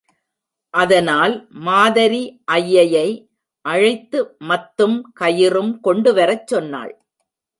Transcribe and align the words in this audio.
அதனால் 0.73 1.33
மாதரி 1.65 2.21
ஐயையை 2.51 3.05
அழைத்து 3.65 4.19
மத்தும் 4.47 4.97
கயிறும் 5.19 5.71
கொண்டு 5.79 6.13
வரச் 6.13 6.47
சொன்னாள். 6.47 6.93